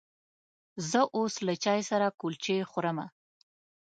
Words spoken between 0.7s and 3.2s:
زه اوس له چای سره کلچې خورمه.